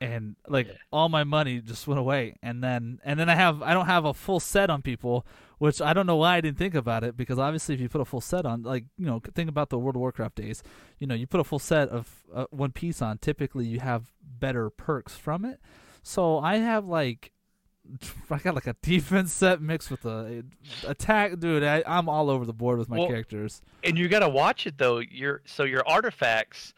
[0.00, 0.74] and like Yeah.
[0.92, 2.36] all my money just went away.
[2.42, 5.26] And then and then I have I don't have a full set on people,
[5.64, 8.02] which I don't know why I didn't think about it because obviously if you put
[8.02, 10.62] a full set on, like you know, think about the World of Warcraft days,
[10.98, 14.12] you know, you put a full set of uh, one piece on, typically you have
[14.22, 15.60] better perks from it.
[16.02, 17.32] So I have like
[18.30, 20.44] I got like a defense set mixed with a
[20.86, 21.64] attack, dude.
[21.64, 23.62] I, I'm all over the board with my Well, characters.
[23.82, 24.98] And you got to watch it though.
[24.98, 26.74] Your so your artifacts,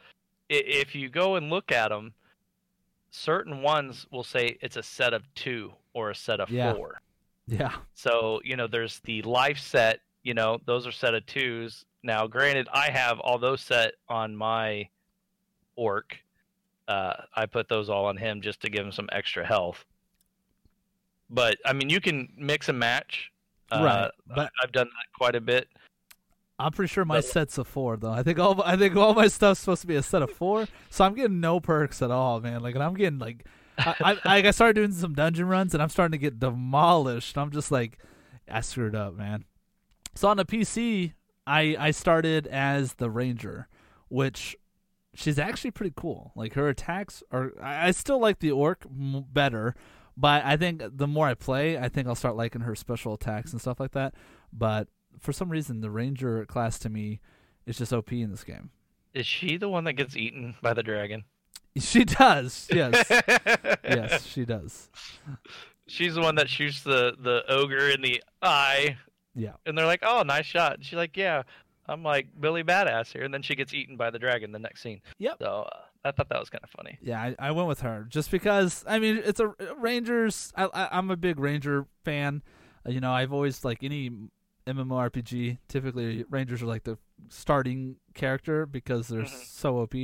[0.49, 2.15] if you go and look at them,
[3.11, 6.73] certain ones will say it's a set of two or a set of Yeah.
[6.75, 7.01] four.
[7.49, 11.85] Yeah, So, you know, there's the life set, you know, those are set of twos.
[12.03, 14.89] Now, granted, I have all those set on my
[15.77, 16.17] orc.
[16.89, 19.85] Uh, I put those all on him just to give him some extra health.
[21.31, 23.31] But, I mean, you can mix and match.
[23.71, 24.11] Uh, right.
[24.35, 25.69] But I've done that quite a bit.
[26.59, 28.13] I'm pretty sure my But- set's a four though.
[28.13, 30.67] I think all I think all my stuff's supposed to be a set of four,
[30.89, 32.63] so I'm getting no perks at all, man.
[32.63, 33.45] Like, and I'm getting like,
[33.79, 37.37] I I, I started doing some dungeon runs, and I'm starting to get demolished.
[37.37, 37.99] I'm just like,
[38.51, 39.45] I screwed up, man.
[40.15, 41.13] So on the PC,
[41.47, 43.69] I I started as the ranger,
[44.09, 44.57] which
[45.15, 46.33] she's actually pretty cool.
[46.37, 49.75] Like her attacks are, I, I still like the orc m- better,
[50.17, 53.53] but I think the more I play, I think I'll start liking her special attacks
[53.53, 54.15] and stuff like that.
[54.53, 57.21] But for some reason, the ranger class to me
[57.65, 58.71] is just OP in this game.
[59.15, 61.25] Is she the one that gets eaten by the dragon?
[61.79, 63.07] She does, yes,
[63.85, 64.89] yes, she does.
[65.89, 68.97] She's the one that shoots the the ogre in the eye,
[69.35, 71.43] Yeah, and they're like, "Oh, nice shot." And she's like, "Yeah,
[71.87, 74.83] I'm like Billy Badass here," and then she gets eaten by the dragon the next
[74.83, 75.01] scene.
[75.19, 75.37] Yep.
[75.41, 76.99] So uh, I thought that was kind of funny.
[77.03, 78.85] yeah, I, I went with her just because.
[78.89, 80.53] I mean, it's a Rangers.
[80.57, 82.43] I, I I'm a big Ranger fan.
[82.87, 84.11] Uh, you know, I've always like any
[84.67, 85.59] MMORPG.
[85.69, 89.47] Typically, Rangers are like the starting character because they're Mhm.
[89.47, 89.95] so OP.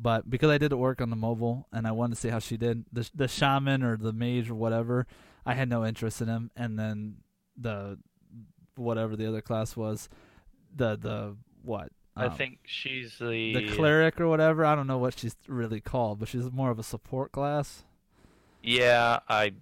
[0.00, 2.38] But because I did the work on the mobile and I wanted to see how
[2.38, 5.06] she did, the the shaman or the mage or whatever,
[5.44, 6.50] I had no interest in him.
[6.56, 7.16] And then
[7.56, 7.98] the
[8.76, 10.08] whatever the other class was,
[10.74, 11.90] the the what?
[12.16, 14.64] I Um, think she's the the cleric or whatever.
[14.64, 17.84] I don't know what she's really called, but she's more of a support class
[18.62, 19.52] Yeah, I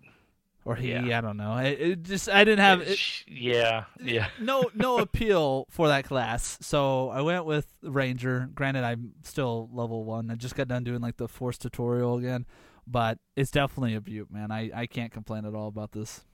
[0.67, 0.91] or he.
[0.91, 1.19] Yeah.
[1.19, 1.57] I don't know.
[1.59, 2.99] It, it just I didn't have it,
[3.29, 4.27] yeah, yeah.
[4.41, 8.51] no no appeal for that class, so I went with ranger.
[8.53, 10.29] Granted, I'm still level one.
[10.29, 12.47] I just got done doing like the force tutorial again,
[12.85, 14.51] but it's definitely a beaut, man.
[14.51, 16.25] I I can't complain at all about this.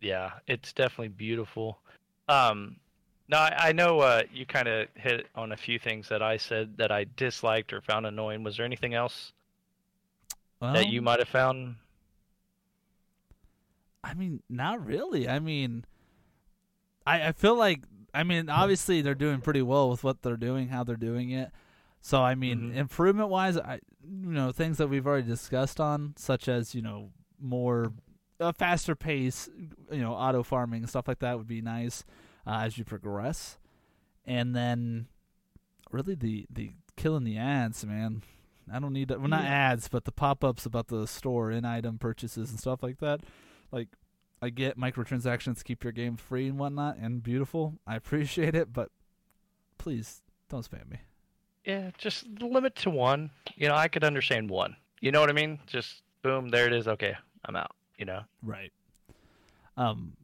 [0.00, 1.78] Yeah, it's definitely beautiful.
[2.28, 2.76] Um,
[3.28, 6.36] no, I, I know uh, you kind of hit on a few things that I
[6.36, 8.44] said that I disliked or found annoying.
[8.44, 9.32] Was there anything else
[10.60, 11.76] Well, that you might have found?
[14.04, 15.28] I mean, not really.
[15.28, 15.84] I mean,
[17.06, 17.82] I I feel like
[18.14, 21.50] I mean, obviously they're doing pretty well with what they're doing, how they're doing it.
[22.00, 22.76] So I mean, Mhm.
[22.76, 27.10] improvement wise, I you know things that we've already discussed on, such as you know
[27.40, 27.92] more
[28.40, 29.48] a faster pace,
[29.90, 32.04] you know, auto farming and stuff like that would be nice
[32.46, 33.58] uh, as you progress.
[34.24, 35.08] And then,
[35.90, 38.22] really, the the killing the ads, man.
[38.72, 39.18] I don't need that.
[39.18, 42.82] Well, not ads, but the pop ups about the store in item purchases and stuff
[42.82, 43.20] like that.
[43.70, 43.88] Like,
[44.40, 47.74] I get microtransactions keep your game free and whatnot, and beautiful.
[47.86, 48.90] I appreciate it, but
[49.78, 50.98] please don't spam me.
[51.64, 53.30] Yeah, just limit to one.
[53.56, 54.76] You know, I could understand one.
[55.00, 55.58] You know what I mean?
[55.66, 56.88] Just boom, there it is.
[56.88, 57.72] Okay, I'm out.
[57.98, 58.22] You know.
[58.42, 58.72] Right.
[59.76, 60.16] Um,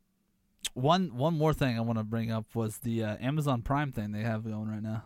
[0.75, 4.13] one one more thing I want to bring up was the uh, Amazon Prime thing
[4.13, 5.03] they have going right now.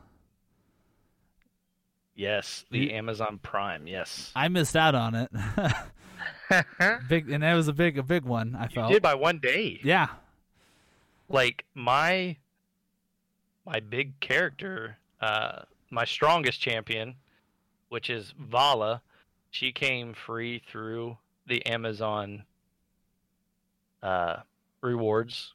[2.14, 3.86] Yes, the Amazon Prime.
[3.86, 4.32] Yes.
[4.34, 5.30] I missed out on it.
[6.50, 8.54] you big, and that was a big a big one.
[8.58, 8.90] I felt.
[8.92, 9.80] did by one day.
[9.82, 10.08] Yeah.
[11.28, 12.36] like my
[13.66, 17.16] my big character uh my strongest champion
[17.90, 19.02] which is vala
[19.50, 22.44] she came free through the amazon
[24.02, 24.36] uh
[24.80, 25.52] rewards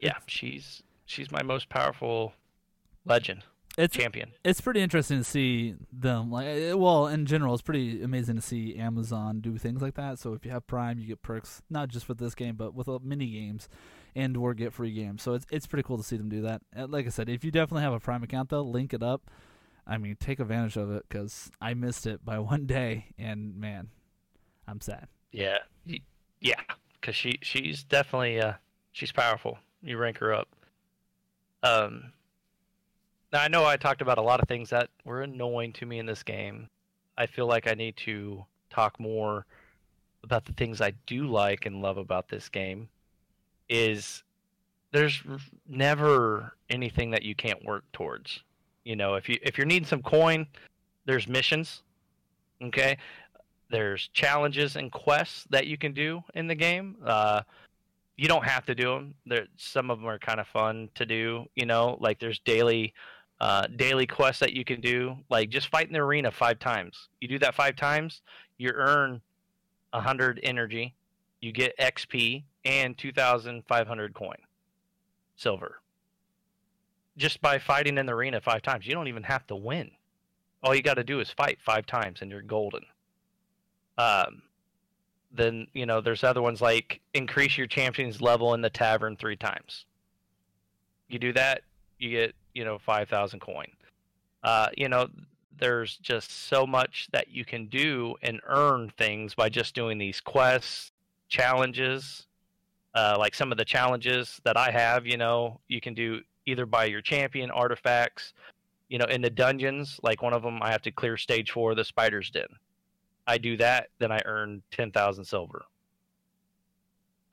[0.00, 2.32] yeah she's she's my most powerful
[3.04, 3.42] legend
[3.78, 4.32] It's champion.
[4.44, 8.42] it's pretty interesting to see them like eh, well in general it's pretty amazing to
[8.42, 10.18] see amazon do things like that.
[10.18, 12.88] So if you have prime you get perks not just with this game but with
[12.88, 13.68] uh, mini games
[14.16, 15.22] and or get free games.
[15.22, 16.62] So it's it's pretty cool to see them do that.
[16.90, 19.30] Like i said if you definitely have a prime account though link it up.
[19.86, 23.88] I mean take advantage of it because i missed it by one day and man
[24.66, 25.06] i'm sad.
[25.32, 25.58] Yeah.
[26.40, 26.60] Yeah
[27.00, 28.54] because she she's definitely uh
[28.92, 29.58] she's powerful.
[29.82, 30.48] You rank her up.
[31.62, 32.12] Um
[33.32, 35.98] now i know i talked about a lot of things that were annoying to me
[35.98, 36.68] in this game
[37.18, 39.46] i feel like i need to talk more
[40.22, 42.88] about the things i do like and love about this game
[43.68, 44.22] is
[44.92, 45.22] there's
[45.68, 48.40] never anything that you can't work towards
[48.84, 50.46] you know if you if you're needing some coin
[51.06, 51.82] there's missions
[52.62, 52.96] okay
[53.70, 56.96] there's challenges and quests that you can do in the game.
[57.04, 57.42] Uh,
[58.16, 59.14] you don't have to do them.
[59.24, 61.46] There, some of them are kind of fun to do.
[61.54, 62.92] You know, like there's daily,
[63.40, 65.16] uh, daily quests that you can do.
[65.30, 67.08] Like just fight in the arena five times.
[67.20, 68.20] You do that five times,
[68.58, 69.20] you earn
[69.92, 70.94] hundred energy,
[71.40, 74.36] you get XP and two thousand five hundred coin,
[75.36, 75.80] silver.
[77.16, 79.90] Just by fighting in the arena five times, you don't even have to win.
[80.62, 82.84] All you got to do is fight five times, and you're golden.
[83.96, 84.42] Um,
[85.32, 89.36] then you know there's other ones like increase your champion's level in the tavern three
[89.36, 89.86] times.
[91.08, 91.62] You do that,
[91.98, 93.66] you get you know five thousand coin.
[94.42, 95.08] Uh, you know
[95.58, 100.20] there's just so much that you can do and earn things by just doing these
[100.20, 100.92] quests,
[101.28, 102.26] challenges,
[102.94, 106.66] Uh, like some of the challenges that I have, you know, you can do either
[106.66, 108.34] by your champion artifacts,
[108.88, 110.00] you know, in the dungeons.
[110.02, 112.48] Like one of them, I have to clear stage four, the spider's den.
[113.26, 115.62] I do that, then I earn ten thousand silver.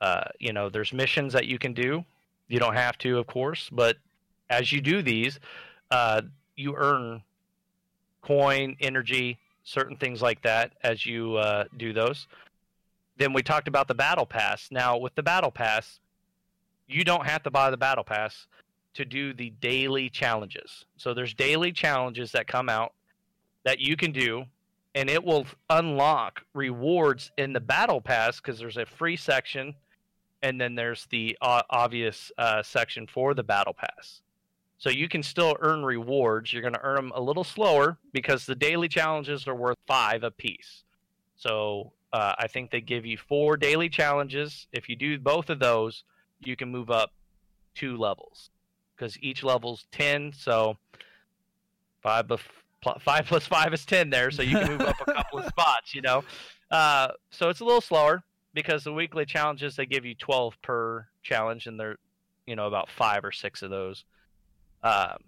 [0.00, 2.04] Uh, you know, there's missions that you can do.
[2.46, 3.96] You don't have to, of course, but
[4.50, 5.38] as you do these,
[5.90, 6.22] uh,
[6.56, 7.22] you earn
[8.22, 12.26] coin, energy, certain things like that as you uh, do those.
[13.16, 14.68] Then we talked about the battle pass.
[14.70, 16.00] Now, with the battle pass,
[16.86, 18.46] you don't have to buy the battle pass
[18.94, 20.84] to do the daily challenges.
[20.96, 22.92] So there's daily challenges that come out
[23.64, 24.46] that you can do
[24.94, 29.74] and it will unlock rewards in the battle pass because there's a free section
[30.42, 34.22] and then there's the uh, obvious uh, section for the battle pass
[34.78, 38.46] so you can still earn rewards you're going to earn them a little slower because
[38.46, 40.84] the daily challenges are worth five apiece
[41.36, 45.58] so uh, i think they give you four daily challenges if you do both of
[45.58, 46.04] those
[46.40, 47.12] you can move up
[47.74, 48.50] two levels
[48.96, 50.76] because each level's 10 so
[52.02, 52.40] five bef-
[53.00, 55.94] five plus five is ten there, so you can move up a couple of spots.
[55.94, 56.24] You know,
[56.70, 58.22] uh, so it's a little slower
[58.54, 61.96] because the weekly challenges they give you twelve per challenge, and they're
[62.46, 64.04] you know about five or six of those.
[64.82, 65.18] Um,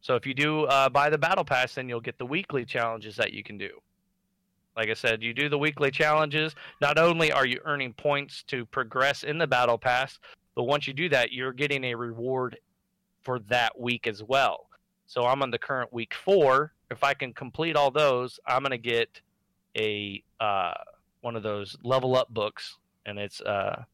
[0.00, 3.16] so if you do uh, buy the battle pass, then you'll get the weekly challenges
[3.16, 3.70] that you can do.
[4.76, 6.54] Like I said, you do the weekly challenges.
[6.80, 10.18] Not only are you earning points to progress in the battle pass,
[10.54, 12.58] but once you do that, you're getting a reward
[13.22, 14.68] for that week as well.
[15.06, 16.72] So I'm on the current week four.
[16.90, 19.20] If I can complete all those, I'm gonna get
[19.76, 20.74] a uh,
[21.20, 23.84] one of those level up books, and it's uh,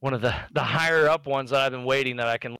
[0.00, 2.56] one of the the higher up ones that I've been waiting that I can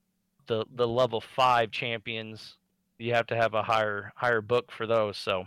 [0.53, 2.57] the the level five champions.
[2.99, 5.47] You have to have a higher higher book for those, so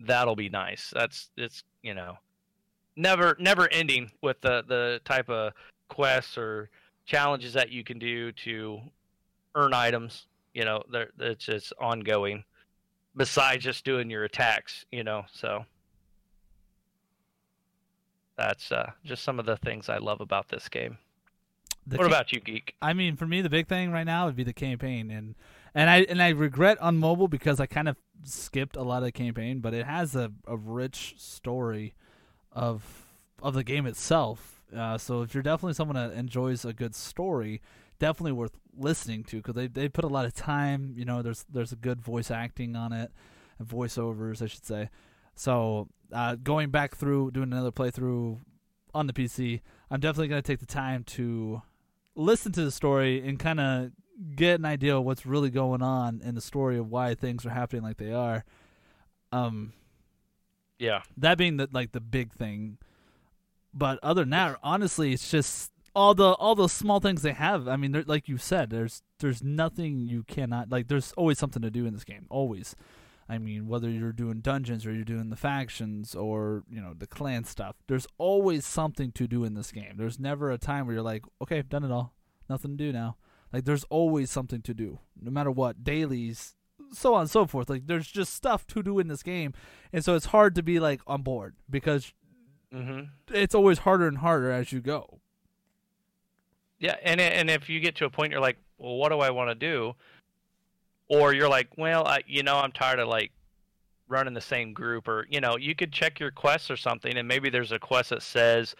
[0.00, 0.92] that'll be nice.
[0.94, 2.16] That's it's you know
[2.96, 5.52] never never ending with the the type of
[5.88, 6.70] quests or
[7.06, 8.80] challenges that you can do to
[9.54, 10.26] earn items.
[10.54, 10.82] You know,
[11.18, 12.44] it's just ongoing.
[13.16, 15.64] Besides just doing your attacks, you know, so
[18.36, 20.98] that's uh, just some of the things I love about this game.
[21.96, 22.74] What about you, geek?
[22.82, 25.34] I mean, for me, the big thing right now would be the campaign, and
[25.74, 29.04] and I and I regret on mobile because I kind of skipped a lot of
[29.04, 31.94] the campaign, but it has a, a rich story
[32.52, 33.06] of
[33.42, 34.62] of the game itself.
[34.76, 37.62] Uh, so if you're definitely someone that enjoys a good story,
[37.98, 40.94] definitely worth listening to because they they put a lot of time.
[40.96, 43.10] You know, there's there's a good voice acting on it,
[43.58, 44.90] and voiceovers, I should say.
[45.34, 48.40] So uh, going back through doing another playthrough
[48.94, 51.62] on the PC, I'm definitely going to take the time to
[52.18, 53.92] listen to the story and kind of
[54.34, 57.50] get an idea of what's really going on in the story of why things are
[57.50, 58.44] happening like they are.
[59.30, 59.72] Um,
[60.78, 62.78] yeah, that being the like the big thing.
[63.72, 67.68] But other than that, honestly, it's just all the all the small things they have.
[67.68, 70.88] I mean, like you said, there's there's nothing you cannot like.
[70.88, 72.26] There's always something to do in this game.
[72.30, 72.74] Always.
[73.28, 77.06] I mean, whether you're doing dungeons or you're doing the factions or you know the
[77.06, 79.94] clan stuff, there's always something to do in this game.
[79.96, 82.14] There's never a time where you're like, okay, I've done it all,
[82.48, 83.16] nothing to do now.
[83.52, 85.84] Like there's always something to do, no matter what.
[85.84, 86.54] Dailies,
[86.92, 87.68] so on and so forth.
[87.68, 89.52] Like there's just stuff to do in this game,
[89.92, 92.14] and so it's hard to be like on board because
[92.74, 93.04] mm-hmm.
[93.34, 95.20] it's always harder and harder as you go.
[96.78, 99.30] Yeah, and and if you get to a point you're like, well, what do I
[99.30, 99.94] want to do?
[101.08, 103.32] Or you're like, well, I, you know, I'm tired of like
[104.08, 107.26] running the same group, or you know, you could check your quests or something, and
[107.26, 108.74] maybe there's a quest that says,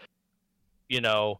[0.87, 1.39] you know,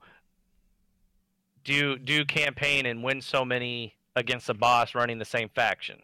[1.63, 5.99] do do campaign and win so many against the boss running the same faction.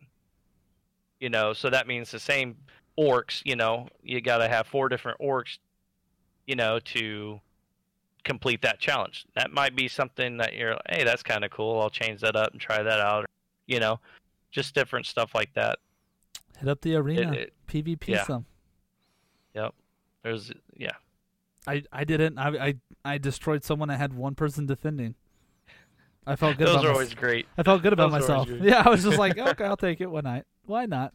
[1.19, 2.55] You know, so that means the same
[2.99, 3.41] orcs.
[3.45, 5.57] You know, you got to have four different orcs.
[6.45, 7.41] You know, to
[8.23, 9.25] complete that challenge.
[9.35, 11.79] That might be something that you're, hey, that's kind of cool.
[11.79, 13.25] I'll change that up and try that out.
[13.67, 13.99] You know,
[14.55, 15.79] just different stuff like that.
[16.57, 18.23] Hit up the arena, it, it, PvP yeah.
[18.23, 18.45] some.
[19.53, 19.73] Yep.
[20.23, 20.93] There's yeah.
[21.67, 22.39] I I didn't.
[22.39, 25.15] I I I destroyed someone that had one person defending.
[26.25, 26.67] I felt good.
[26.67, 27.47] Those about are always great.
[27.57, 28.49] I felt good about Those myself.
[28.61, 30.07] Yeah, I was just like, okay, I'll take it.
[30.07, 30.45] Why not?
[30.65, 31.13] Why not?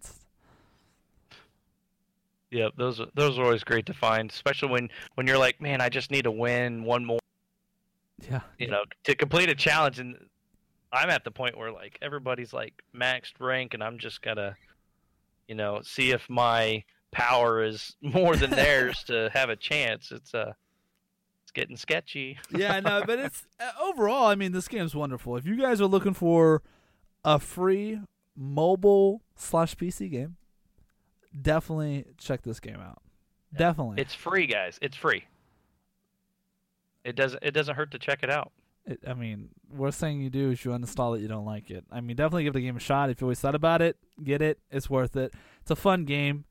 [2.50, 5.88] Yeah, those those are always great to find, especially when when you're like, man, I
[5.88, 7.20] just need to win one more.
[8.30, 8.40] Yeah.
[8.58, 10.26] You know, to complete a challenge, and
[10.92, 14.56] I'm at the point where like everybody's like maxed rank, and I'm just gotta,
[15.48, 20.10] you know, see if my power is more than theirs to have a chance.
[20.12, 20.52] It's uh
[21.42, 22.38] it's getting sketchy.
[22.50, 24.26] yeah, no, but it's uh, overall.
[24.26, 25.36] I mean, this game's wonderful.
[25.36, 26.62] If you guys are looking for
[27.24, 28.00] a free
[28.36, 30.36] mobile slash PC game,
[31.40, 33.02] definitely check this game out.
[33.56, 34.00] Definitely.
[34.00, 34.78] It's free, guys.
[34.80, 35.24] It's free.
[37.04, 38.52] it doesn't it doesn't hurt to check it out.
[38.86, 41.20] It, I mean, worst thing you do is you uninstall it.
[41.20, 41.84] You don't like it.
[41.90, 43.10] I mean, definitely give the game a shot.
[43.10, 44.58] If you always thought about it, get it.
[44.70, 45.32] It's worth it.
[45.60, 46.44] It's a fun game.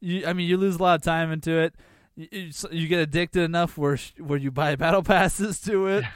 [0.00, 1.74] You, I mean, you lose a lot of time into it.
[2.14, 6.04] You, you, you get addicted enough where where you buy battle passes to it.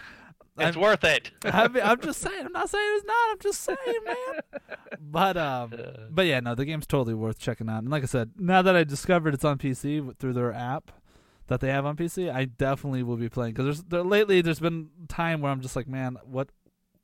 [0.59, 1.33] It's I'm, worth it.
[1.45, 2.47] I mean, I'm just saying.
[2.47, 3.31] I'm not saying it's not.
[3.31, 4.79] I'm just saying, man.
[4.99, 5.73] But um,
[6.11, 7.81] but yeah, no, the game's totally worth checking out.
[7.81, 10.93] And like I said, now that I discovered it's on PC through their app
[11.49, 14.61] that they have on PC, I definitely will be playing because there's there, lately there's
[14.61, 16.49] been time where I'm just like, man, what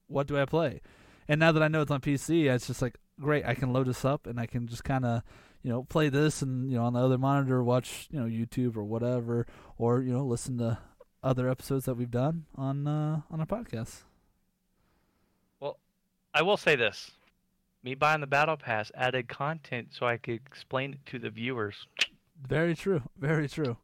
[0.09, 0.80] what do I play?
[1.28, 3.45] And now that I know it's on PC, it's just like great.
[3.47, 5.22] I can load this up and I can just kind of
[5.62, 8.76] you know play this and you know on the other monitor watch you know YouTube
[8.76, 9.47] or whatever,
[9.78, 10.78] or you know listen to
[11.22, 14.03] other episodes that we've done on uh, on our podcast.
[15.61, 15.78] Well,
[16.34, 17.12] I will say this:
[17.82, 21.86] me buying the battle pass added content so I could explain it to the viewers.
[22.47, 23.03] Very true.
[23.16, 23.76] Very true.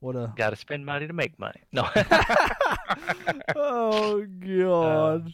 [0.00, 1.62] What a Got to spend money to make money.
[1.72, 1.88] No.
[3.56, 5.32] oh god.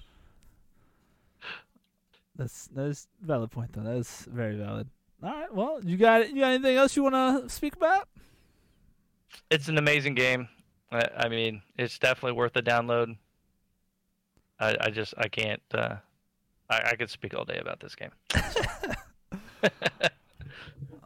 [2.36, 3.82] that's that's a valid point though.
[3.82, 4.88] That is very valid.
[5.22, 5.52] All right.
[5.52, 8.08] Well, you got you got anything else you want to speak about?
[9.50, 10.48] it's an amazing game.
[10.92, 13.16] I, I mean, it's definitely worth a download.
[14.58, 15.62] I, I just I can't.
[15.72, 15.96] Uh,
[16.68, 18.10] I, I could speak all day about this game.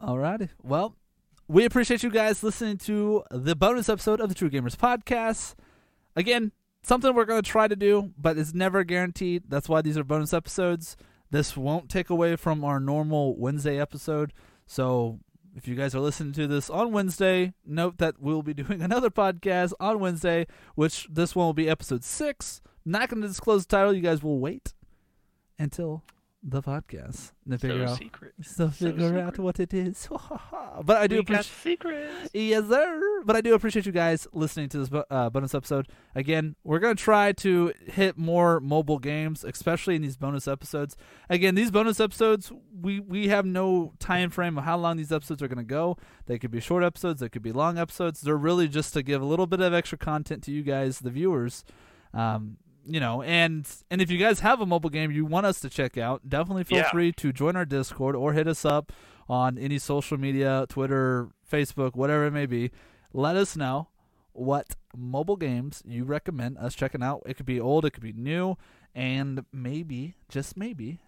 [0.03, 0.49] Alrighty.
[0.63, 0.95] Well,
[1.47, 5.53] we appreciate you guys listening to the bonus episode of the True Gamers podcast.
[6.15, 9.43] Again, something we're going to try to do, but it's never guaranteed.
[9.47, 10.97] That's why these are bonus episodes.
[11.29, 14.33] This won't take away from our normal Wednesday episode.
[14.65, 15.19] So
[15.55, 19.11] if you guys are listening to this on Wednesday, note that we'll be doing another
[19.11, 22.59] podcast on Wednesday, which this one will be episode six.
[22.83, 23.93] Not going to disclose the title.
[23.93, 24.73] You guys will wait
[25.59, 26.03] until
[26.47, 28.33] the podcast to figure so out secret.
[28.43, 29.43] so figure out secret.
[29.43, 30.07] what it is.
[30.83, 32.29] but I do appreciate secrets.
[32.33, 33.21] yes, sir.
[33.25, 35.87] But I do appreciate you guys listening to this uh, bonus episode.
[36.13, 40.95] Again, we're gonna try to hit more mobile games, especially in these bonus episodes.
[41.31, 45.41] Again, these bonus episodes, we we have no time frame of how long these episodes
[45.41, 45.97] are gonna go.
[46.27, 48.21] They could be short episodes, they could be long episodes.
[48.21, 51.09] They're really just to give a little bit of extra content to you guys, the
[51.09, 51.65] viewers.
[52.13, 55.59] Um, you know, and and if you guys have a mobile game you want us
[55.61, 56.91] to check out, definitely feel Yeah.
[56.91, 58.91] free to join our Discord or hit us up
[59.27, 62.71] on any social media, Twitter, Facebook, whatever it may be.
[63.13, 63.87] Let us know
[64.33, 67.23] what mobile games you recommend us checking out.
[67.25, 68.55] It could be old, it could be new,
[68.93, 70.99] and maybe, just maybe,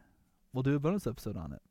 [0.54, 1.62] we'll do a bonus episode on it.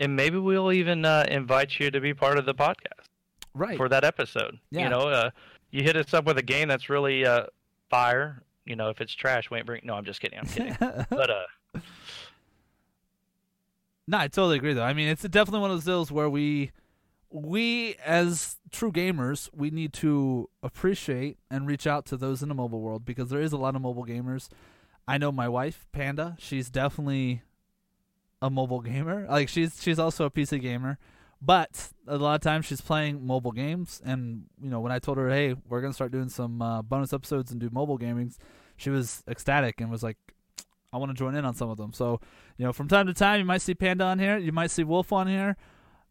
[0.00, 3.06] And maybe we'll even uh, invite you to be part of the podcast
[3.54, 3.76] Right.
[3.76, 4.58] for that episode.
[4.70, 4.84] Yeah.
[4.84, 5.30] You know, uh,
[5.70, 7.46] you hit us up with a game that's really uh,
[7.90, 8.42] fire.
[8.68, 9.80] You know, if it's trash, we ain't bring.
[9.84, 10.38] No, I'm just kidding.
[10.38, 10.76] I'm kidding.
[11.10, 11.80] but uh,
[14.06, 14.84] No, I totally agree though.
[14.84, 16.72] I mean, it's definitely one of those deals where we
[17.30, 22.54] we as true gamers, we need to appreciate and reach out to those in the
[22.54, 24.48] mobile world because there is a lot of mobile gamers.
[25.06, 27.42] I know my wife, Panda, she's definitely
[28.40, 29.26] a mobile gamer.
[29.28, 30.98] Like she's she's also a PC gamer.
[31.40, 35.18] But a lot of times she's playing mobile games and you know, when I told
[35.18, 38.38] her, "Hey, we're going to start doing some uh, bonus episodes and do mobile gamings,"
[38.78, 40.16] she was ecstatic and was like,
[40.92, 42.20] "I want to join in on some of them." So,
[42.56, 44.84] you know, from time to time, you might see Panda on here, you might see
[44.84, 45.56] Wolf on here,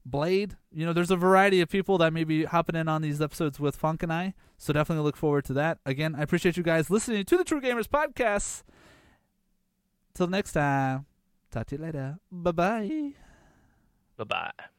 [0.05, 0.55] Blade.
[0.72, 3.59] You know, there's a variety of people that may be hopping in on these episodes
[3.59, 4.34] with Funk and I.
[4.57, 5.80] So definitely look forward to that.
[5.86, 8.63] Again, I appreciate you guys listening to the True Gamers podcast.
[10.13, 11.05] Till next time,
[11.51, 12.18] talk to you later.
[12.32, 13.11] Bye bye.
[14.18, 14.76] bye bye.